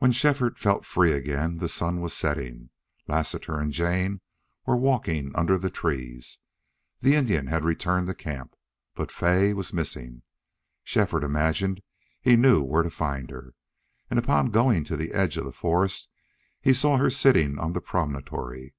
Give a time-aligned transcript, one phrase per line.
[0.00, 2.68] When Shefford felt free again the sun was setting.
[3.08, 4.20] Lassiter and Jane
[4.66, 6.40] were walking under the trees.
[7.00, 8.54] The Indian had returned to camp.
[8.94, 10.24] But Fay was missing.
[10.84, 11.80] Shefford imagined
[12.20, 13.54] he knew where to find her,
[14.10, 16.10] and upon going to the edge of the forest
[16.60, 18.74] he saw her sitting on the promontory.